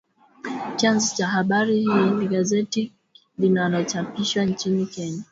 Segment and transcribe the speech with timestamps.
[0.75, 2.93] Chanzo cha habari hii ni gazeti
[3.39, 5.23] linalochapishwa nchini Kenya